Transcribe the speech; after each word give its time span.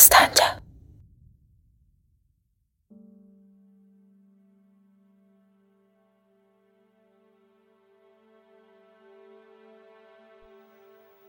Səstəncə. 0.00 0.46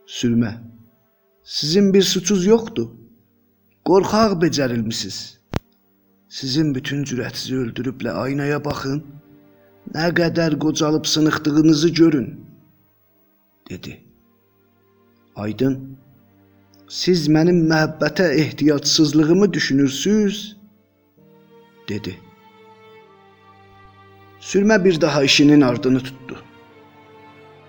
Sürmə. 0.06 0.52
Sizin 1.44 1.92
bir 1.94 2.02
suçunuz 2.02 2.46
yoxdur. 2.46 2.88
Qorxaq 3.88 4.38
becərilmisiniz. 4.44 5.18
Sizin 6.28 6.70
bütün 6.74 7.04
cürətinizi 7.10 7.58
öldürüblə 7.64 8.14
aynaya 8.22 8.62
baxın. 8.64 9.02
Nə 9.96 10.06
qədər 10.16 10.56
qocalıb 10.64 11.04
sınıqdığınızı 11.14 11.88
görün, 12.00 12.28
dedi. 13.70 13.98
Aydın, 15.36 15.98
siz 16.92 17.28
mənim 17.34 17.58
məhəbbətə 17.70 18.24
ehtiyacsızlığımı 18.42 19.52
düşünürsüz? 19.52 20.56
dedi. 21.88 22.12
Sürmə 24.40 24.76
bir 24.84 25.00
daha 25.00 25.22
işinin 25.24 25.60
ardını 25.60 26.00
tutdu. 26.00 26.36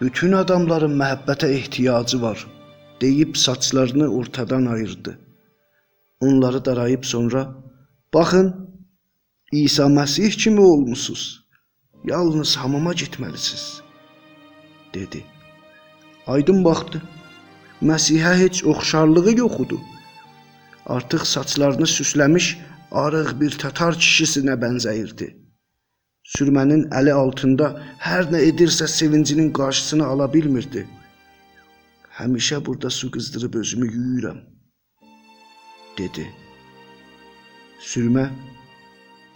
Bütün 0.01 0.31
adamların 0.31 0.97
məhəbbətə 0.99 1.49
ehtiyacı 1.59 2.21
var, 2.21 2.47
deyib 3.01 3.35
saçlarını 3.35 4.07
ortadan 4.17 4.65
ayırdı. 4.65 5.19
Onları 6.19 6.65
darayıb 6.65 7.03
sonra, 7.03 7.55
baxın, 8.13 8.75
İsa 9.51 9.83
Məsih 9.83 10.31
kimi 10.43 10.61
olmusunuz. 10.61 11.47
Yalnız 12.03 12.57
hamama 12.57 12.93
getməlisiniz, 12.93 13.81
dedi. 14.93 15.23
Aydın 16.27 16.65
baxdı. 16.65 17.01
Məsihə 17.89 18.33
heç 18.39 18.63
oxşarlığı 18.71 19.37
yox 19.37 19.55
idi. 19.63 19.77
Artıq 20.95 21.23
saçlarını 21.33 21.87
süsləmiş 21.97 22.47
arıq 23.03 23.29
bir 23.41 23.57
tatar 23.63 23.97
kişisinə 24.03 24.55
bənzəyirdi. 24.63 25.27
Sürmənin 26.33 26.85
əli 26.99 27.11
altında 27.11 27.67
hər 28.07 28.29
nə 28.33 28.39
edirsə 28.49 28.87
sevincinin 28.87 29.51
qarşısını 29.59 30.05
ala 30.11 30.29
bilmirdi. 30.33 30.85
Həmişə 32.19 32.65
burada 32.65 32.89
su 32.89 33.11
qızdırıb 33.11 33.55
özümü 33.61 33.87
yuyuram, 33.93 34.39
dedi. 35.97 36.27
Sürmə, 37.79 38.29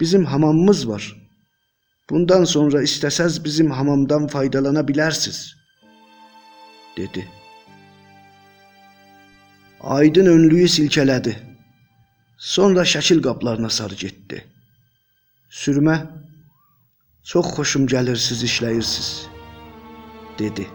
bizim 0.00 0.24
hamamımız 0.24 0.88
var. 0.88 1.04
Bundan 2.10 2.44
sonra 2.44 2.82
istəsəz 2.82 3.44
bizim 3.44 3.70
hamamdan 3.70 4.26
faydalana 4.26 4.80
bilərsiniz, 4.80 5.42
dedi. 6.96 7.28
Aydın 9.80 10.26
önlüyü 10.26 10.68
silkələdi. 10.68 11.36
Sonra 12.36 12.82
şəkil 12.82 13.22
qaplarına 13.22 13.70
sarı 13.70 13.94
getdi. 13.94 14.44
Sürmə, 15.50 15.96
çox 17.24 17.46
xoşum 17.54 17.86
gəlir 17.86 18.16
siz 18.16 18.42
işləyirsiniz, 18.42 19.28
dedi. 20.38 20.66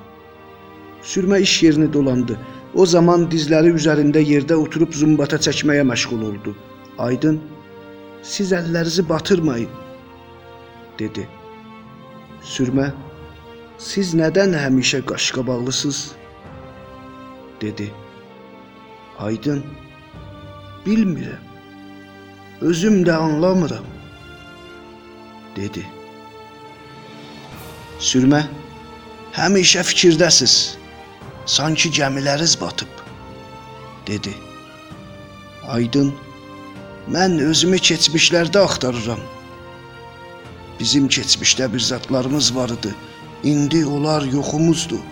Sürmə 1.03 1.39
iş 1.41 1.63
yerini 1.63 1.93
dolandı. 1.93 2.39
O 2.73 2.85
zaman 2.85 3.27
dizləri 3.31 3.75
üzərində 3.77 4.23
yerdə 4.23 4.55
oturub 4.55 4.93
zumbata 4.93 5.37
çəkməyə 5.37 5.83
məşğul 5.91 6.23
oldu. 6.29 6.55
Aydın, 6.97 7.41
siz 8.23 8.53
əllərinizi 8.55 9.09
batırmayın, 9.09 9.69
dedi. 10.99 11.27
Sürmə, 12.55 12.91
siz 13.77 14.15
nədən 14.15 14.57
həmişə 14.63 15.05
qaşqabaqlısınız? 15.05 16.03
dedi. 17.63 17.91
Aydın, 19.19 19.63
bilmirəm. 20.85 21.43
Özüm 22.61 23.03
də 23.03 23.13
anlamıram, 23.13 23.85
dedi. 25.55 25.85
Sürmə, 27.99 28.41
həmişə 29.37 29.83
fikirdəsiz. 29.85 30.77
Sanki 31.45 31.91
gəmiləriniz 31.91 32.55
batıb, 32.61 32.89
dedi. 34.07 34.33
Aydın, 35.67 36.13
mən 37.11 37.39
özümü 37.43 37.77
keçmişlərdə 37.77 38.65
axtarıram. 38.65 39.21
Bizim 40.79 41.07
keçmişdə 41.07 41.73
bir 41.73 41.79
zatlarımız 41.79 42.55
var 42.55 42.69
idi. 42.69 42.95
İndi 43.43 43.85
onlar 43.85 44.21
yoxumuzdur, 44.21 45.03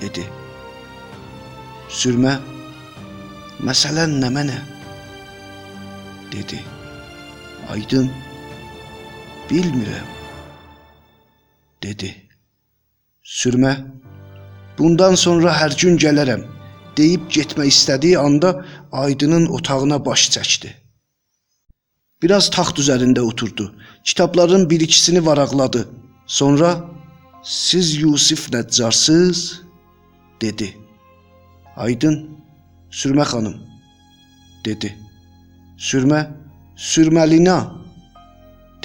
dedi. 0.00 0.41
Sürmə, 1.92 2.36
məsələn 3.60 4.20
nə 4.22 4.30
mənə? 4.32 4.60
dedi. 6.32 6.60
Aydın, 7.68 8.10
bilmirəm, 9.50 10.08
dedi. 11.82 12.10
Sürmə, 13.22 13.74
bundan 14.78 15.14
sonra 15.14 15.52
hər 15.60 15.76
gün 15.78 15.98
gələrəm 16.00 16.46
deyib 16.96 17.28
getmək 17.32 17.70
istədiyi 17.72 18.18
anda 18.18 18.54
Aydının 18.92 19.46
otağına 19.56 20.00
baş 20.04 20.28
çəkdi. 20.34 20.72
Biraz 22.22 22.50
taxt 22.50 22.78
üzərində 22.78 23.20
oturdu. 23.20 23.72
Kitabların 24.04 24.70
bir 24.70 24.80
ikisini 24.80 25.26
varaqladı. 25.26 25.88
Sonra 26.26 26.84
"Siz 27.42 27.94
Yusif 27.94 28.48
Nəccarsız?" 28.52 29.60
dedi. 30.40 30.81
Aydın, 31.76 32.28
Sürmə 32.90 33.24
xanım, 33.24 33.54
dedi. 34.64 34.92
Sürmə, 35.78 36.26
Sürməlina, 36.76 37.58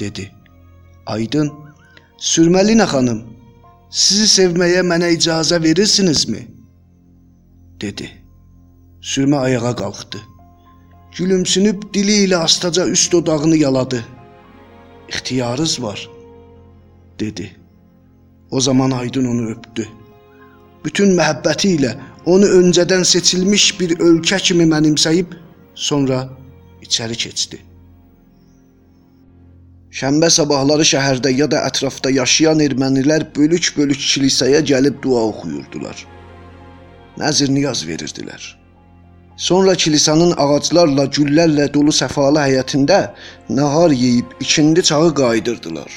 dedi. 0.00 0.30
Aydın, 1.06 1.52
Sürməlina 2.18 2.86
xanım, 2.88 3.24
sizi 3.90 4.28
sevməyə 4.40 4.84
mənə 4.92 5.12
icazə 5.16 5.62
verirsinizmi? 5.62 6.46
dedi. 7.80 8.10
Sürmə 9.00 9.36
ayağa 9.36 9.76
qalxdı. 9.76 10.20
Gülümsünüb 11.16 11.82
dili 11.94 12.16
ilə 12.26 12.36
astaca 12.36 12.86
üst 12.86 13.12
dodağını 13.12 13.56
yaladı. 13.56 14.04
İxtiyarınız 15.08 15.82
var, 15.82 16.10
dedi. 17.20 17.56
O 18.50 18.60
zaman 18.60 18.90
Aydın 18.90 19.24
onu 19.24 19.48
öpdü. 19.50 19.88
Bütün 20.84 21.14
məhəbbəti 21.18 21.74
ilə 21.78 21.94
onu 22.26 22.48
öncədən 22.60 23.04
seçilmiş 23.04 23.70
bir 23.80 23.96
ölkə 23.98 24.38
kimi 24.42 24.66
mənimsəyib, 24.68 25.32
sonra 25.74 26.28
içəri 26.84 27.16
keçdi. 27.24 27.58
Şənbə 29.98 30.28
sabahları 30.30 30.84
şəhərdə 30.84 31.32
ya 31.32 31.48
da 31.50 31.62
ətrafda 31.66 32.12
yaşayan 32.12 32.60
ermənilər 32.60 33.24
bölük-bölük 33.36 34.00
kilsəyə 34.12 34.60
gəlib 34.70 35.00
dua 35.02 35.24
oxuyurdular. 35.30 36.04
Nəzir 37.18 37.50
niyaz 37.50 37.86
verirdilər. 37.88 38.42
Sonra 39.38 39.74
kilsanın 39.74 40.34
ağaclarla, 40.36 41.06
güllərlə 41.14 41.68
dolu 41.74 41.94
səfalı 41.94 42.42
həyətində 42.42 42.98
nahar 43.48 43.90
yeyib 43.90 44.36
ikindi 44.40 44.82
çağı 44.82 45.14
qayıdırdılar. 45.14 45.90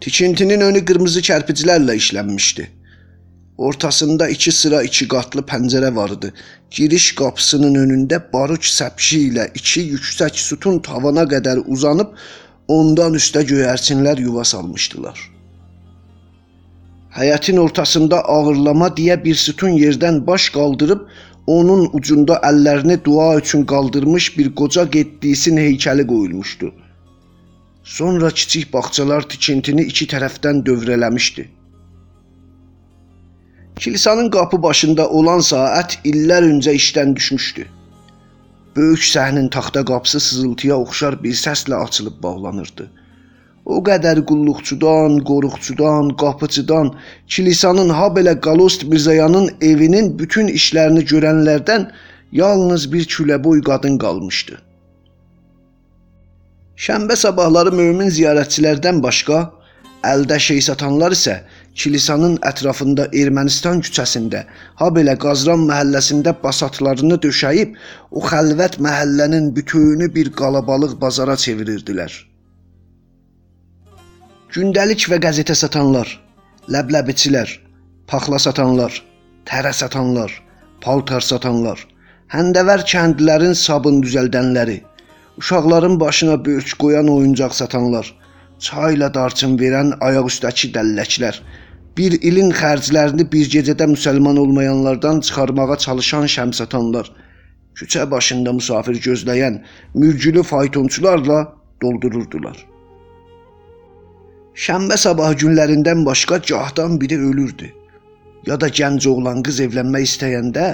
Tikintinin 0.00 0.60
önü 0.60 0.84
qırmızı 0.84 1.22
kərpiclərlə 1.30 1.96
işlənmişdi. 2.02 2.68
Ortasında 3.60 4.28
iki 4.28 4.52
sıra 4.52 4.78
iki 4.82 5.04
qatlı 5.12 5.42
pəncərə 5.48 5.88
vardı. 5.96 6.30
Giriş 6.76 7.10
qapısının 7.18 7.74
önündə 7.82 8.18
baruç 8.32 8.70
səpşi 8.72 9.18
ilə 9.30 9.44
iki 9.58 9.82
yüksək 9.88 10.38
sütun 10.44 10.78
tavana 10.86 11.26
qədər 11.32 11.60
uzanıb, 11.66 12.14
ondan 12.76 13.18
üstə 13.20 13.42
göyərçinlər 13.50 14.22
yuva 14.24 14.46
salmışdılar. 14.52 15.20
Həyətin 17.18 17.60
ortasında 17.66 18.22
ağırlama 18.36 18.88
deyə 18.96 19.18
bir 19.24 19.36
sütun 19.44 19.76
yerdən 19.82 20.24
baş 20.26 20.48
qaldırıb, 20.56 21.04
onun 21.46 21.86
ucunda 21.92 22.40
əllərini 22.52 22.96
dua 23.04 23.30
üçün 23.44 23.68
qaldırmış 23.68 24.32
bir 24.38 24.54
qoca 24.54 24.88
qeddisin 24.90 25.60
heykəli 25.66 26.06
qoyulmuşdu. 26.06 26.72
Sonra 27.84 28.30
kiçik 28.30 28.72
bağçalar 28.72 29.28
tikintini 29.28 29.90
iki 29.92 30.06
tərəfdən 30.06 30.66
dövrələmişdi. 30.66 31.50
Kilsanın 33.80 34.30
qapı 34.30 34.62
başında 34.62 35.08
olan 35.08 35.40
saat 35.40 35.94
illər 36.04 36.44
öncə 36.44 36.74
işdən 36.76 37.14
düşmüşdü. 37.16 37.62
Böyük 38.76 39.04
səhnin 39.04 39.48
taxta 39.50 39.84
qapısı 39.84 40.20
sızıltıya 40.20 40.76
oxşar 40.76 41.22
bir 41.22 41.32
səslə 41.32 41.78
açılıb 41.84 42.18
bağlanırdı. 42.22 42.90
O 43.64 43.78
qədər 43.86 44.20
qulluqçudan, 44.28 45.16
qoruqçudan, 45.24 46.10
qapıcıdan, 46.22 46.92
kilisanın 47.28 47.88
ha 47.88 48.06
belə 48.16 48.40
Qalost 48.40 48.84
Mirzayanın 48.84 49.48
evinin 49.60 50.18
bütün 50.18 50.48
işlərini 50.48 51.06
görənlərdən 51.12 51.88
yalnız 52.32 52.92
bir 52.92 53.08
küləboy 53.14 53.62
qadın 53.62 53.96
qalmışdı. 53.98 54.58
Şənbə 56.76 57.16
sabahları 57.16 57.72
mömin 57.72 58.12
ziyarətçilərdən 58.12 59.02
başqa 59.02 59.40
əldə 60.04 60.38
şey 60.38 60.60
satanlar 60.68 61.16
isə 61.16 61.40
kilisanın 61.80 62.34
ətrafında 62.50 63.06
Ermənistan 63.16 63.80
küçəsində, 63.84 64.42
ha 64.80 64.88
belə 64.96 65.14
Qazran 65.24 65.62
məhəlləsində 65.68 66.34
basatlarını 66.42 67.16
döşəyib, 67.24 67.76
o 68.16 68.20
xəlvət 68.30 68.76
məhəllənin 68.86 69.52
bütünü 69.56 70.10
bir 70.16 70.32
qalabalıq 70.40 70.98
bazara 71.04 71.36
çevirirdilər. 71.44 72.12
Gündəlik 74.54 75.06
və 75.12 75.20
qəzetə 75.24 75.54
satanlar, 75.54 76.08
ləbləbiçilər, 76.74 77.50
paxla 78.10 78.38
satanlar, 78.42 78.92
tərə 79.48 79.72
satanlar, 79.80 80.32
paltar 80.84 81.24
satanlar, 81.24 81.80
həndəvər 82.34 82.84
kəndlilərin 82.92 83.56
sabun 83.64 84.02
düzəldənləri, 84.04 84.80
uşaqların 85.40 86.00
başına 86.00 86.36
böyük 86.44 86.74
qoyan 86.82 87.08
oyuncaq 87.08 87.54
satanlar, 87.62 88.10
çayla 88.66 89.08
darçın 89.14 89.56
verən 89.62 89.94
ayaq 90.04 90.28
üstəki 90.32 90.72
dəlləklər, 90.74 91.40
bir 92.00 92.14
ilin 92.28 92.48
xərclərini 92.56 93.26
bir 93.32 93.48
gecədə 93.54 93.86
müsəlman 93.92 94.38
olmayanlardan 94.40 95.18
çıxarmağa 95.26 95.76
çalışan 95.84 96.28
şəmsatanlar, 96.34 97.10
küçə 97.76 98.06
başında 98.14 98.54
musafir 98.58 98.96
gözləyən 99.06 99.58
mürgülü 99.94 100.42
faytonçularla 100.52 101.40
doldururdular. 101.82 102.56
Şənbə 104.64 104.96
sabahı 105.04 105.36
günlərindən 105.42 106.06
başqa 106.06 106.40
gahdan 106.48 106.96
biri 107.00 107.20
ölürdü. 107.28 107.68
Ya 108.46 108.56
da 108.60 108.72
gənc 108.80 109.08
oğlan 109.12 109.44
qız 109.44 109.60
evlənmək 109.66 110.08
istəyəndə 110.08 110.66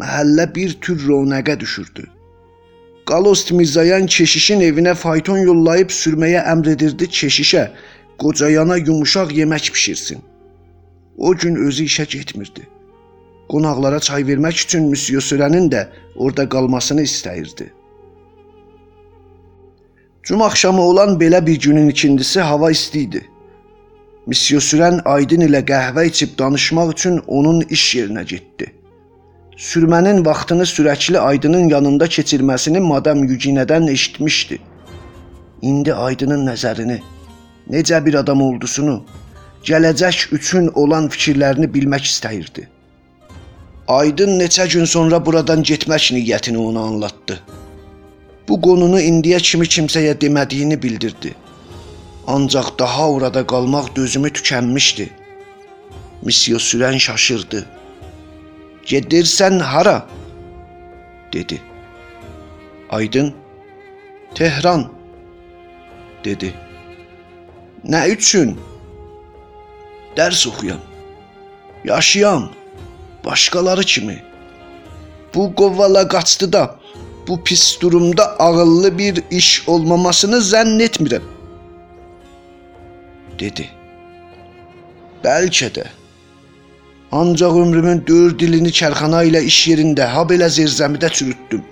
məhəllə 0.00 0.46
bir 0.60 0.76
tür 0.84 1.00
ronəqə 1.08 1.58
düşürdü. 1.60 2.04
Qalost 3.08 3.52
Mirzayan 3.52 4.06
keşişin 4.06 4.60
evinə 4.68 4.94
fayton 4.94 5.40
yollayıb 5.48 5.92
sürməyə 6.02 6.44
əmr 6.52 6.72
edirdi 6.76 7.12
keşişə, 7.18 7.68
qocayana 8.20 8.76
yumuşaq 8.76 9.38
yemək 9.40 9.72
bişirsin. 9.74 10.24
O 11.18 11.34
gün 11.34 11.56
özü 11.56 11.84
işə 11.84 12.04
getmirdi. 12.16 12.66
Qonaqlara 13.48 14.00
çay 14.00 14.22
vermək 14.26 14.64
üçün 14.66 14.88
Müsyo 14.90 15.20
Sürənin 15.20 15.70
də 15.70 15.86
orada 16.16 16.48
qalmasını 16.48 17.02
istəyirdi. 17.02 17.70
Cuma 20.22 20.46
axşamı 20.46 20.82
olan 20.82 21.18
belə 21.20 21.46
bir 21.46 21.60
günün 21.60 21.88
ikindisi 21.88 22.40
hava 22.40 22.70
isti 22.70 23.00
idi. 23.00 23.22
Müsyo 24.26 24.58
Sürən 24.58 25.00
Aydın 25.04 25.46
ilə 25.46 25.60
qəhvə 25.66 26.06
içib 26.06 26.38
danışmaq 26.38 26.90
üçün 26.92 27.20
onun 27.26 27.60
iş 27.60 27.94
yerinə 27.94 28.24
getdi. 28.26 28.72
Sürmənin 29.56 30.24
vaxtını 30.26 30.66
sürəkli 30.66 31.18
Aydının 31.18 31.68
yanında 31.68 32.06
keçirməsini 32.06 32.80
madam 32.80 33.24
Yücinədən 33.24 33.90
eşitmişdi. 33.90 34.58
İndi 35.62 35.94
Aydının 35.94 36.42
nəzərini, 36.48 36.98
necə 37.70 38.04
bir 38.06 38.14
adam 38.14 38.42
olduğunu, 38.42 39.04
gələcək 39.66 40.32
üçün 40.36 40.68
olan 40.74 41.08
fikirlərini 41.12 41.68
bilmək 41.74 42.08
istəyirdi. 42.10 42.68
Aydın 43.88 44.38
neçə 44.40 44.66
gün 44.72 44.84
sonra 44.84 45.18
buradan 45.26 45.62
getmək 45.62 46.10
niyyətini 46.16 46.58
ona 46.58 46.80
anlatdı. 46.90 47.38
Bu 48.48 48.60
qonunu 48.62 49.00
indiyə 49.00 49.38
kimi 49.42 49.66
kimsəyə 49.66 50.14
demədiyini 50.20 50.82
bildirdi. 50.82 51.34
Ancaq 52.26 52.78
daha 52.78 53.10
orada 53.10 53.46
qalmaq 53.46 53.94
dözümü 53.96 54.28
tükənmişdi. 54.28 55.08
Misyo 56.22 56.58
sürən 56.58 56.98
şaşırdı. 56.98 57.66
Gedirsən 58.86 59.58
hara? 59.60 60.06
dedi. 61.32 61.60
Aydın 62.90 63.34
Tehran 64.34 64.92
dedi. 66.24 66.54
Nə 67.84 68.08
üçün? 68.08 68.58
Dərs 70.16 70.48
oxuyam. 70.48 70.80
Yaşayam. 71.84 72.50
Başqaları 73.24 73.82
kimi. 73.82 74.24
Bu 75.34 75.54
qovala 75.54 76.08
qaçdı 76.08 76.52
da 76.52 76.76
bu 77.28 77.44
pis 77.44 77.80
durumda 77.80 78.40
ağıllı 78.40 78.98
bir 78.98 79.22
iş 79.30 79.68
olmamasını 79.68 80.36
zənn 80.36 80.82
etmirəm. 80.82 81.22
dedi. 83.40 83.68
Bəlkə 85.24 85.68
də 85.76 85.84
Ancaq 87.12 87.54
ömrümün 87.62 88.00
dörd 88.06 88.40
ilini 88.40 88.72
kərxana 88.78 89.20
ilə 89.28 89.40
iş 89.50 89.58
yerində, 89.70 90.08
ha 90.14 90.24
belə 90.30 90.48
zirzəmidə 90.56 91.10
çürütdüm. 91.18 91.62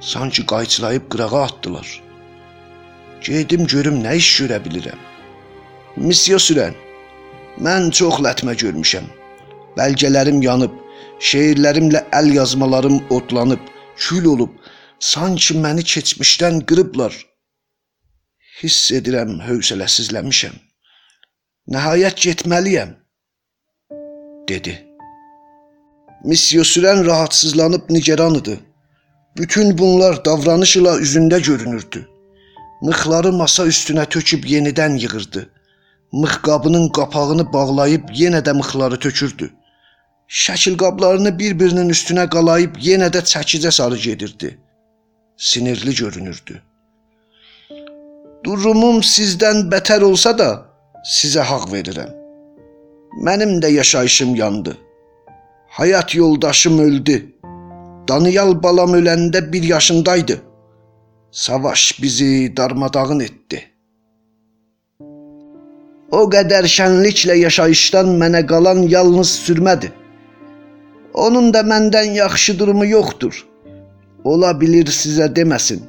Sanki 0.00 0.46
qayçılayıb 0.46 1.08
qırağa 1.12 1.42
atdılar. 1.42 1.88
Gedim 3.26 3.66
görüm 3.66 4.00
nə 4.04 4.16
iş 4.16 4.30
görə 4.40 4.58
bilirəm. 4.64 5.00
Missiya 5.96 6.40
sürən. 6.46 6.74
Mən 7.62 7.90
çox 7.94 8.18
lətmə 8.18 8.56
görmüşəm. 8.58 9.04
Bəlgələrim 9.78 10.40
yanıb, 10.42 10.72
şeirlərimlə 11.22 12.02
əl 12.18 12.32
yazmalarım 12.34 12.98
otlanıb, 13.10 13.62
kül 13.96 14.24
olub, 14.32 14.50
sanki 14.98 15.54
məni 15.54 15.84
keçmişdən 15.92 16.64
qırıblar. 16.66 17.14
Hiss 18.62 18.90
edirəm 18.98 19.38
hövsələsizləmişəm. 19.46 20.58
Nəhayət 21.74 22.18
getməliyəm 22.26 22.96
dedi. 24.48 24.74
Misyo 26.24 26.62
sürən 26.62 27.06
rahatsızlanıb 27.06 27.90
nigeran 27.90 28.34
idi. 28.34 28.58
Bütün 29.36 29.78
bunlar 29.78 30.24
davranışla 30.24 30.98
üzündə 30.98 31.42
görünürdü. 31.42 32.08
Mıxları 32.82 33.32
masa 33.32 33.66
üstünə 33.66 34.08
töküb 34.08 34.44
yenidən 34.44 34.98
yığırdı. 34.98 35.53
Mıx 36.12 36.36
qabının 36.46 36.88
qapağını 36.88 37.52
bağlayıb 37.52 38.08
yenə 38.08 38.40
də 38.46 38.52
mıxları 38.54 38.98
tökürdü. 38.98 39.50
Şəkil 40.28 40.76
qablarını 40.76 41.38
bir-birinin 41.38 41.90
üstünə 41.90 42.28
qalayıb 42.30 42.76
yenə 42.76 43.08
də 43.14 43.20
çəkicə 43.32 43.70
sarı 43.70 43.96
gedirdi. 43.96 44.58
Sinirli 45.36 45.94
görünürdü. 45.94 46.62
Durumum 48.44 49.00
sizdən 49.00 49.68
bətər 49.72 50.02
olsa 50.02 50.38
da 50.38 50.48
sizə 51.16 51.42
haqq 51.50 51.70
verirəm. 51.72 52.10
Mənim 53.26 53.60
də 53.62 53.70
yaşayışım 53.72 54.34
yandı. 54.34 54.76
Həyat 55.68 56.16
yoldaşım 56.16 56.78
öldü. 56.78 57.16
Daniyal 58.08 58.62
balam 58.62 58.94
öləndə 58.94 59.52
1 59.52 59.62
yaşındaydı. 59.62 60.42
Savaş 61.30 61.98
bizi 62.02 62.56
darmadağın 62.56 63.20
etdi. 63.20 63.73
O 66.14 66.20
qədər 66.30 66.66
şənliklə 66.70 67.34
yaşayışdan 67.40 68.12
mənə 68.20 68.44
qalan 68.50 68.84
yalnız 68.92 69.30
sürmədir. 69.46 69.90
Onun 71.24 71.48
da 71.54 71.62
məndən 71.70 72.14
yaxşı 72.18 72.58
durumu 72.58 72.86
yoxdur. 72.86 73.34
Ola 74.24 74.52
bilir 74.60 74.90
sizə 74.98 75.26
deməsin. 75.38 75.80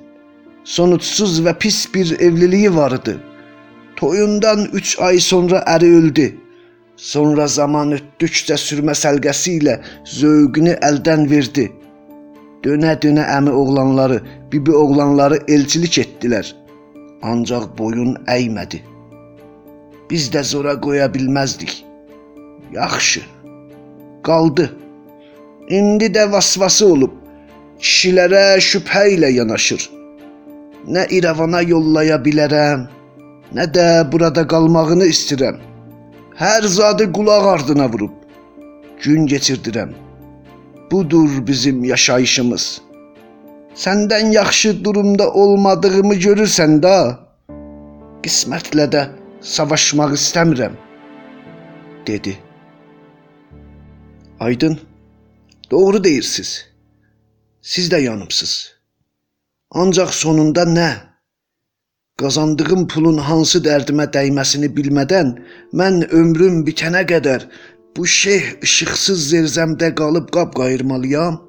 Sonuçsuz 0.76 1.38
və 1.46 1.54
pis 1.62 1.78
bir 1.94 2.16
evliliyi 2.28 2.72
vardı. 2.76 3.16
Toyundan 4.00 4.66
3 4.74 4.96
ay 5.10 5.20
sonra 5.20 5.62
əri 5.76 5.92
öldü. 6.00 6.28
Sonra 7.12 7.48
zaman 7.58 7.94
ötdükcə 8.00 8.58
sürmə 8.66 8.98
səlqəsi 9.04 9.60
ilə 9.60 9.78
zövqünü 10.16 10.76
əldən 10.90 11.30
verdi. 11.30 11.68
Dönə-dönə 12.66 13.28
əmi 13.38 13.54
oğlanları, 13.62 14.20
bibi 14.52 14.74
oğlanları 14.82 15.40
elçilik 15.48 16.02
etdilər. 16.06 16.50
Ancaq 17.22 17.72
boyun 17.78 18.18
əymədi. 18.40 18.95
Biz 20.10 20.30
də 20.34 20.44
zora 20.44 20.76
qoya 20.82 21.08
bilməzdik. 21.14 21.86
Yaxşı. 22.74 23.22
Qaldı. 24.24 24.70
İndi 25.70 26.06
də 26.06 26.32
vasvası 26.32 26.88
olub. 26.88 27.14
Kişilərə 27.82 28.60
şübhə 28.62 29.06
ilə 29.16 29.32
yanaşır. 29.34 29.90
Nə 30.88 31.08
İrəvana 31.18 31.64
yollaya 31.66 32.20
bilərəm, 32.22 32.86
nə 33.58 33.66
də 33.74 33.88
burada 34.12 34.46
qalmağını 34.48 35.08
istirəm. 35.10 35.58
Hər 36.38 36.68
zadı 36.78 37.12
qulaq 37.12 37.48
ardına 37.56 37.90
vurub. 37.90 38.14
Gün 39.04 39.28
keçirdirəm. 39.28 39.92
Budur 40.92 41.30
bizim 41.48 41.84
yaşayışımız. 41.84 42.82
Səndən 43.76 44.32
yaxşı 44.32 44.84
durumda 44.84 45.32
olmadığımı 45.34 46.16
görürsən 46.26 46.80
də. 46.86 46.98
Qismətlə 48.24 48.86
də 48.94 49.02
savaşmaq 49.46 50.14
istəmirəm, 50.18 50.74
dedi. 52.08 52.38
Aydın, 54.40 54.80
doğru 55.72 56.04
deyirsiz. 56.04 56.66
Siz 57.62 57.92
də 57.92 58.02
yanıbsınız. 58.02 58.74
Ancaq 59.72 60.12
sonunda 60.14 60.64
nə? 60.64 60.90
Qazandığım 62.18 62.88
pulun 62.88 63.18
hansı 63.18 63.62
dərdimə 63.68 64.08
dəyməsini 64.18 64.70
bilmədən 64.78 65.34
mən 65.80 66.06
ömrüm 66.10 66.62
bitənə 66.68 67.04
qədər 67.12 67.46
bu 67.98 68.06
şeyh 68.06 68.46
işıqsız 68.68 69.25
zirzəmdə 69.34 69.96
qalıb 69.96 70.32
qab 70.36 70.56
qayırmalıyam. 70.60 71.42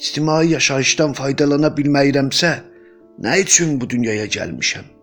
İctimai 0.00 0.50
yaşayışdan 0.50 1.12
faydalana 1.12 1.70
bilməyirəmsə, 1.78 2.52
nə 3.24 3.40
üçün 3.46 3.80
bu 3.80 3.90
dünyaya 3.90 4.26
gəlmişəm? 4.26 4.93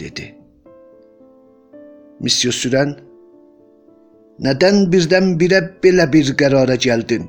Dedi. 0.00 0.34
Misyo 2.20 2.52
Sürən 2.52 2.96
Nədən 4.40 4.86
birdən-birə 4.92 5.60
belə 5.84 6.06
bir 6.12 6.32
qərara 6.40 6.76
gəldin? 6.80 7.28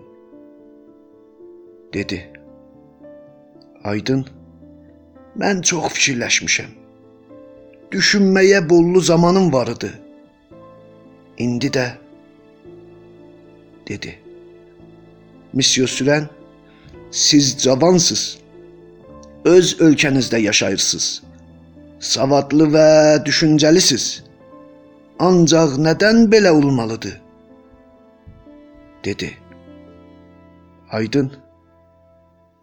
dedi. 1.94 2.32
Aydın 3.84 4.26
Mən 5.40 5.62
çox 5.64 5.94
fikirləşmişəm. 5.96 6.72
Düşünməyə 7.92 8.70
bollu 8.70 9.00
zamanım 9.02 9.54
var 9.54 9.68
idi. 9.72 9.92
İndi 11.38 11.70
də 11.72 11.86
dedi. 13.88 14.18
Misyo 15.54 15.86
Sürən 15.86 16.28
siz 17.12 17.56
cavansız. 17.64 18.38
Öz 19.46 19.80
ölkənizdə 19.80 20.40
yaşayırsınız. 20.40 21.24
Savadlı 22.02 22.68
və 22.74 22.88
düşüncəlisiz. 23.26 24.06
Ancaq 25.20 25.78
nədən 25.78 26.26
belə 26.32 26.50
olmalıdır? 26.50 27.22
dedi. 29.06 29.38
Aydın 30.92 31.32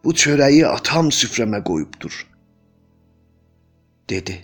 bu 0.04 0.12
çörəyi 0.12 0.66
atam 0.66 1.08
süfrəmə 1.08 1.62
qoyubdur. 1.64 2.26
dedi. 4.10 4.36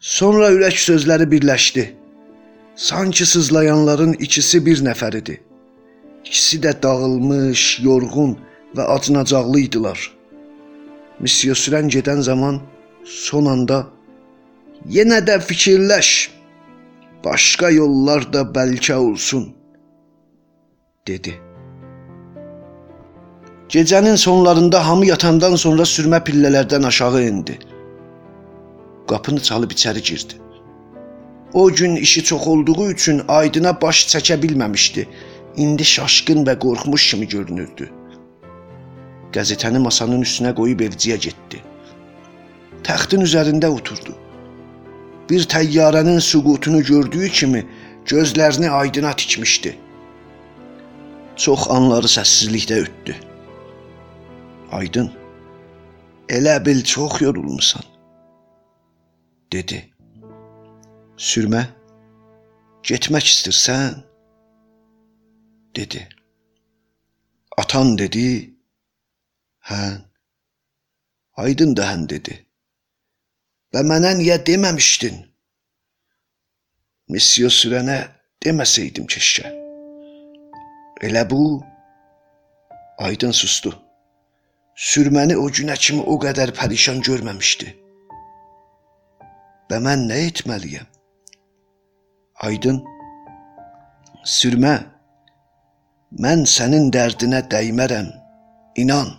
Sonra 0.00 0.48
ürək 0.50 0.78
sözləri 0.82 1.30
birləşdi. 1.30 1.84
Sanki 2.76 3.26
sızlayanların 3.26 4.12
ikisi 4.12 4.66
bir 4.66 4.82
nəfər 4.82 5.16
idi. 5.18 5.36
İkisi 6.24 6.58
də 6.64 6.72
dağılmış, 6.82 7.80
yorğun 7.82 8.32
və 8.76 8.86
acınacaqlı 8.94 9.60
idilər. 9.60 10.00
Misyo 11.20 11.54
sürən 11.54 11.86
gedən 11.94 12.20
zaman 12.20 12.60
son 13.04 13.46
anda 13.46 13.86
yenə 14.88 15.20
də 15.26 15.38
fikirləş. 15.40 16.30
Başqa 17.24 17.70
yollar 17.70 18.24
da 18.32 18.42
bəlkə 18.54 18.94
olsun 18.94 19.52
dedi. 21.06 21.34
Gecənin 23.68 24.16
sonlarında 24.16 24.86
hamı 24.88 25.06
yatandan 25.06 25.54
sonra 25.56 25.82
sürmə 25.82 26.18
pillələrdən 26.26 26.86
aşağı 26.86 27.22
endi. 27.22 27.58
Qapını 29.08 29.40
çalıb 29.40 29.70
içəri 29.70 30.02
girdi. 30.10 30.34
O 31.52 31.70
gün 31.70 31.96
işi 31.96 32.24
çox 32.24 32.46
olduğu 32.46 32.90
üçün 32.90 33.22
Aydına 33.28 33.80
baş 33.80 34.06
çəkə 34.14 34.42
bilməmişdi. 34.42 35.06
İndi 35.56 35.84
şaşqın 35.84 36.44
və 36.46 36.58
qorxmuş 36.58 37.10
kimi 37.10 37.28
görünürdü. 37.28 37.88
Qəzetəni 39.32 39.78
masanın 39.78 40.22
üstünə 40.22 40.54
qoyub 40.54 40.80
evciyə 40.80 41.16
getdi. 41.16 41.62
Təxtin 42.86 43.24
üzərində 43.26 43.70
oturdu. 43.70 44.14
Bir 45.30 45.46
təyyarənin 45.54 46.20
süqutunu 46.20 46.82
gördüyü 46.84 47.28
kimi 47.28 47.62
gözlərini 48.06 48.70
Aydına 48.70 49.12
tikmişdi. 49.16 49.76
Çox 51.36 51.70
anları 51.70 52.10
səssizlikdə 52.10 52.82
ötdü. 52.84 53.16
Aydın, 54.72 55.10
elə 56.28 56.56
bil 56.66 56.82
çox 56.84 57.20
yorulmusan, 57.20 57.84
dedi. 59.52 59.82
Sürmə, 61.16 61.66
getmək 62.88 63.28
istəyirsən? 63.30 64.00
dedi. 65.76 66.08
Atan 67.58 67.98
dedi, 67.98 68.54
hən. 69.68 70.00
Aydın 71.36 71.76
da 71.76 71.86
hən 71.92 72.08
dedi. 72.08 72.46
Və 73.72 73.80
mənə 73.88 74.12
niyə 74.18 74.36
deməmişdin? 74.46 75.18
Misyo 77.12 77.48
sürənə 77.52 77.98
deməsəydim 78.44 79.06
keşkə. 79.08 79.48
Elə 81.02 81.22
bu 81.30 81.42
Aydın 83.02 83.30
sustu. 83.30 83.72
Sürməni 84.76 85.36
o 85.36 85.48
günə 85.56 85.74
kimi 85.84 86.02
o 86.06 86.14
qədər 86.20 86.52
pərişan 86.56 87.00
görməmişdi. 87.06 87.68
Və 89.70 89.78
mən 89.86 90.04
nə 90.10 90.18
etməliyəm? 90.28 90.86
Aydın, 92.46 92.78
sürmə, 94.36 94.74
mən 96.24 96.44
sənin 96.54 96.90
dərdinə 96.94 97.42
dəymərəm, 97.54 98.10
inan, 98.84 99.14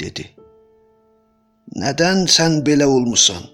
dedi. 0.00 0.28
Nədən 1.72 2.26
sən 2.28 2.58
belə 2.66 2.84
olmusan? 2.84 3.46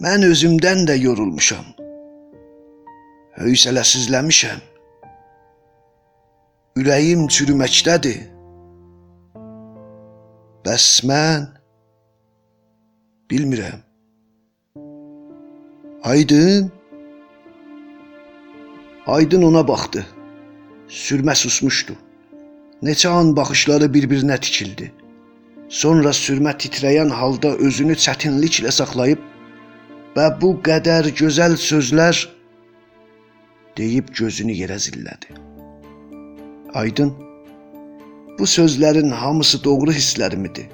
Mən 0.00 0.22
özümdən 0.24 0.86
də 0.88 0.94
yorulmuşam. 0.96 1.66
Hövsələsizləmişəm. 3.36 4.62
Ürəyim 6.80 7.26
çürüməkdədir. 7.28 8.22
Bəs 10.64 10.88
mən 11.04 11.50
bilmirəm. 13.30 13.84
Aydın 16.02 16.72
Aydın 19.06 19.42
ona 19.52 19.68
baxdı. 19.68 20.06
Sürmə 20.88 21.34
susmuşdu. 21.36 21.92
Neçə 22.82 23.08
an 23.08 23.36
baxışları 23.36 23.92
bir-birinə 23.92 24.40
tikildi. 24.40 25.03
Sonra 25.74 26.12
sürmə 26.14 26.52
titrəyən 26.62 27.10
halda 27.10 27.54
özünü 27.66 27.96
çətinliklə 28.06 28.70
saxlayıb 28.78 29.22
və 30.16 30.26
bu 30.40 30.52
qədər 30.66 31.10
gözəl 31.18 31.56
sözlər 31.58 32.20
deyib 33.78 34.12
gözünü 34.18 34.54
yerə 34.62 34.78
zillədi. 34.86 35.34
Aydın 36.78 37.10
Bu 38.38 38.46
sözlərin 38.50 39.10
hamısı 39.10 39.64
doğru 39.64 39.92
hisslərimidir. 39.94 40.70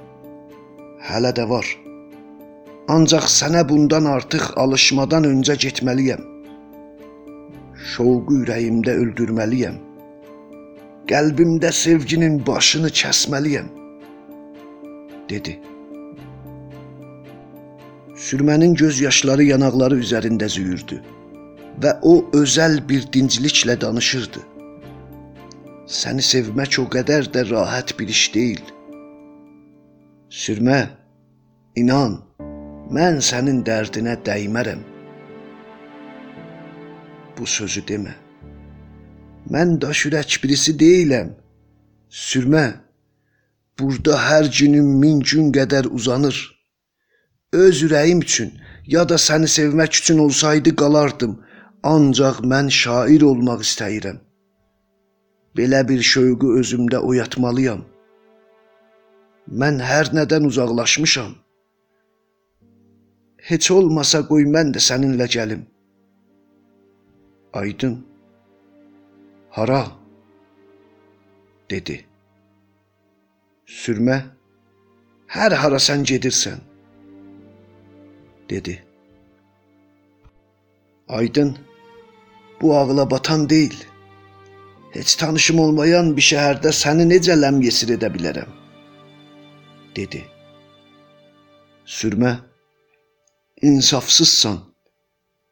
Hələ 1.09 1.33
də 1.37 1.45
var. 1.49 1.67
Ancaq 2.89 3.27
sənə 3.33 3.67
bundan 3.69 4.09
artıq 4.09 4.47
alışmadan 4.63 5.29
öncə 5.29 5.57
getməliyəm. 5.65 6.23
Şovqu 7.93 8.39
ürəyimdə 8.45 8.97
öldürməliyəm. 9.03 9.77
Qəlbimdə 11.13 11.73
sevginin 11.83 12.41
başını 12.47 12.89
kəsməliyəm, 13.03 13.69
dedi. 15.31 15.57
Sürmənin 18.21 18.75
göz 18.75 19.01
yaşları 19.01 19.45
yanaqları 19.53 19.97
üzərində 20.05 20.49
züyürdü 20.53 21.01
və 21.83 21.93
o 22.03 22.15
özəl 22.37 22.81
bir 22.89 23.07
dincliklə 23.15 23.79
danışırdı. 23.81 24.43
Səni 26.01 26.23
sevmək 26.23 26.79
o 26.83 26.85
qədər 26.93 27.31
də 27.35 27.47
rahat 27.51 27.95
bir 27.99 28.11
iş 28.13 28.25
deyil. 28.35 28.61
Sürmə, 30.31 30.81
inan, 31.81 32.21
mən 32.95 33.19
sənin 33.25 33.65
dərdinə 33.67 34.19
dəymərəm. 34.27 34.85
Bu 37.39 37.47
sözü 37.47 37.83
demə. 37.89 38.13
Mən 39.51 39.79
daş 39.83 40.05
ürək 40.11 40.37
birisi 40.43 40.77
deyiləm. 40.79 41.33
Sürmə, 42.11 42.67
burada 43.81 44.17
hər 44.29 44.49
günüm 44.59 44.89
min 45.03 45.21
gün 45.21 45.53
qədər 45.57 45.89
uzanır. 45.99 46.37
Öz 47.53 47.83
ürəyim 47.87 48.21
üçün 48.27 48.51
ya 48.87 49.09
da 49.09 49.19
səni 49.27 49.49
sevmək 49.57 50.01
üçün 50.01 50.19
olsaydı 50.25 50.75
qalardım. 50.83 51.39
Ancaq 51.83 52.43
mən 52.53 52.69
şair 52.81 53.23
olmaq 53.31 53.63
istəyirəm. 53.67 54.19
Belə 55.57 55.81
bir 55.89 56.03
şövqü 56.13 56.49
özümdə 56.61 56.99
oyatmalıyam. 57.11 57.85
Mən 59.61 59.81
hər 59.91 60.13
nədən 60.19 60.47
uzaqlaşmışam. 60.51 61.33
Heç 63.51 63.71
olmasa 63.79 64.21
qoy 64.29 64.45
mən 64.57 64.75
də 64.75 64.85
səninlə 64.89 65.27
gəlim. 65.37 65.65
Aydın. 67.63 67.97
Hara? 69.51 69.83
dedi. 71.71 72.10
Sürmə. 73.79 74.19
Hər 75.31 75.55
hara 75.63 75.79
sən 75.79 76.05
gedirsən. 76.05 76.61
dedi. 78.51 78.83
Aydın. 81.09 81.59
Bu 82.61 82.77
ağla 82.77 83.11
batan 83.11 83.51
deyil. 83.51 83.77
Heç 84.93 85.15
tanışım 85.17 85.59
olmayan 85.59 86.17
bir 86.17 86.27
şəhərdə 86.31 86.73
səni 86.83 87.07
necə 87.13 87.37
ləmyesir 87.43 87.95
edə 87.95 88.11
bilərəm? 88.15 88.51
dedi. 89.97 90.25
Sürmə, 91.87 92.33
insafsızsan, 93.63 94.59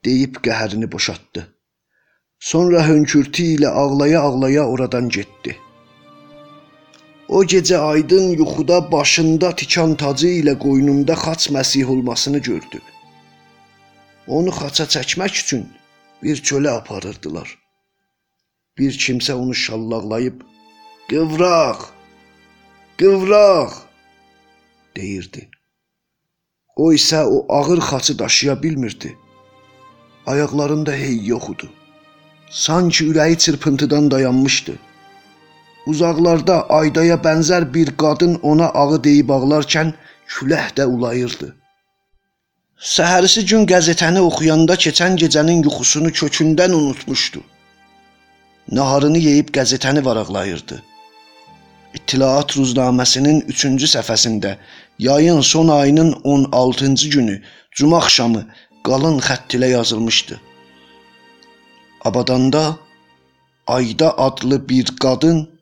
deyib 0.05 0.43
qəhərini 0.47 0.91
boşatdı. 0.93 1.47
Sonra 2.51 2.85
hönkürtü 2.87 3.43
ilə 3.55 3.71
ağlaya-ağlaya 3.83 4.67
oradan 4.69 5.09
getdi. 5.09 5.57
O 7.29 7.45
gecə 7.45 7.77
aydın 7.77 8.29
yuxuda 8.41 8.93
başında 8.93 9.57
tikan 9.57 9.95
tacı 9.95 10.31
ilə 10.41 10.55
qoynunda 10.65 11.15
xaç 11.25 11.51
məsih 11.57 11.85
olmasını 11.85 12.39
gördü. 12.39 12.81
onu 14.37 14.53
xaça 14.59 14.85
çəkmək 14.95 15.33
üçün 15.43 15.63
bir 16.23 16.37
çölə 16.49 16.71
aparırdılar. 16.81 17.49
Bir 18.79 18.93
kimsə 19.05 19.33
onu 19.33 19.55
şallaqlayıb 19.55 20.41
"Qıvraq! 21.11 21.79
Qıvraq!" 22.99 23.73
deyirdi. 24.97 25.49
O 26.77 26.93
isə 26.93 27.21
o 27.25 27.47
ağır 27.59 27.79
xaçı 27.89 28.19
daşıya 28.19 28.63
bilmirdi. 28.63 29.17
Ayaqlarında 30.27 30.93
hey 30.93 31.27
yox 31.27 31.49
idi. 31.49 31.69
Sanki 32.51 33.05
ürəyi 33.11 33.39
çırpıntıdan 33.39 34.11
dayanmışdı. 34.11 34.79
Uzaqlarda 35.89 36.57
aydaya 36.79 37.17
bənzər 37.27 37.65
bir 37.75 37.95
qadın 38.03 38.35
ona 38.51 38.69
ağı 38.83 38.99
deyib 39.05 39.31
ağlarkən 39.37 39.93
külək 40.35 40.75
də 40.81 40.85
ulayırdı. 40.95 41.49
Səhərisi 42.95 43.45
gün 43.51 43.65
qəzetəni 43.71 44.21
oxuyanda 44.31 44.77
keçən 44.85 45.17
gecənin 45.23 45.63
yuxusunu 45.67 46.13
kökündən 46.21 46.75
unutmuşdu. 46.81 47.41
Naharını 48.79 49.19
yeyib 49.19 49.49
qəzetəni 49.57 50.05
varaqlayırdı. 50.05 50.83
İttilaat 51.97 52.53
ruznaməsinin 52.59 53.41
3-cü 53.49 53.89
səhifəsində 53.95 54.57
yayın 54.99 55.41
son 55.41 55.69
ayının 55.69 56.13
16-cı 56.35 57.09
günü 57.17 57.39
cümə 57.81 58.03
axşamı 58.03 58.45
qalın 58.89 59.19
xətt 59.25 59.57
ilə 59.57 59.71
yazılmışdı. 59.77 60.41
Abadanda 62.05 62.77
Ayda 63.67 64.19
adlı 64.19 64.69
bir 64.69 64.87
qadın 64.97 65.58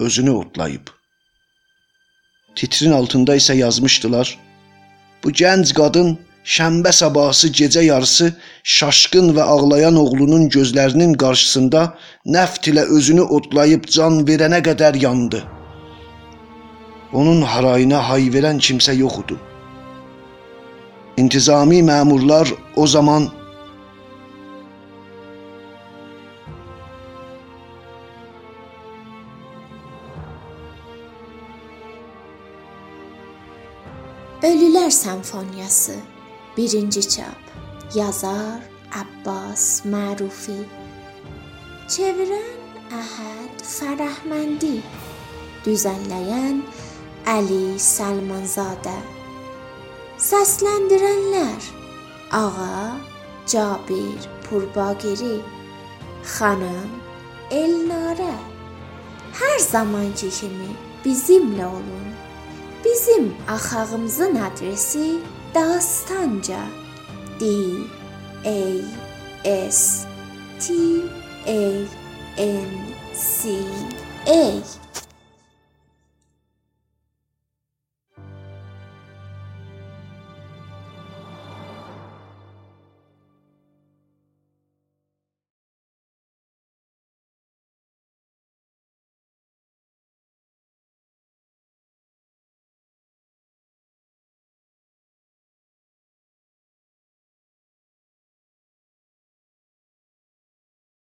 özünü 0.00 0.30
otlayıb. 0.30 0.88
Titrin 2.56 2.92
altında 2.92 3.36
isə 3.36 3.54
yazmışdılar: 3.54 4.38
Bu 5.24 5.30
gənc 5.30 5.72
qadın 5.76 6.18
şənbə 6.44 6.92
sabahı 6.92 7.48
gecə 7.60 7.82
yarısı 7.84 8.32
şaşqın 8.64 9.34
və 9.36 9.42
ağlayan 9.54 9.96
oğlunun 9.96 10.48
gözlərinin 10.56 11.14
qarşısında 11.22 11.82
nəft 12.26 12.70
ilə 12.72 12.86
özünü 12.96 13.22
otlayıb 13.38 13.84
can 13.96 14.22
verənə 14.28 14.62
qədər 14.68 15.02
yandı. 15.02 15.44
Onun 17.12 17.42
harayına 17.42 18.00
hay 18.08 18.30
verən 18.34 18.58
kimsə 18.66 18.94
yox 18.96 19.18
idi. 19.24 19.36
İntizami 21.16 21.82
məmurlar 21.82 22.48
o 22.76 22.86
zaman 22.86 23.28
Ölülər 34.90 35.02
Senfoniyası 35.02 35.94
1-ci 36.56 37.08
çap. 37.08 37.42
Yazar 37.94 38.60
Abbas 39.00 39.84
Mərufi. 39.86 40.64
Çevirən 41.86 42.58
Əhəd 42.98 43.62
Fərəhməndi. 43.62 44.80
Düzənləyən 45.62 46.58
Əli 47.26 47.78
Salmanzadə. 47.78 48.96
Səsləndirənlər: 50.18 51.70
Ağa 52.32 52.98
Cabir 53.46 54.26
Purbagiri, 54.48 55.38
xanım 56.34 56.90
Elnarə. 57.50 58.34
Hər 59.38 59.58
zamanki 59.70 60.34
kimi 60.40 60.74
bizimlə 61.06 61.70
olun. 61.78 62.19
Bizim 62.84 63.34
axağımızın 63.48 64.34
adresi 64.36 65.18
Dastanca. 65.54 66.60
D 67.40 67.46
A 68.44 69.70
S 69.70 70.06
T 70.60 70.74
A 71.46 71.60
N 72.38 72.66
C 73.14 73.48
A 74.26 74.52